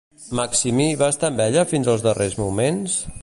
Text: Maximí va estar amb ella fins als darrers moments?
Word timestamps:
Maximí 0.37 0.87
va 1.01 1.09
estar 1.15 1.29
amb 1.33 1.45
ella 1.47 1.67
fins 1.75 1.91
als 1.93 2.05
darrers 2.09 2.39
moments? 2.45 2.97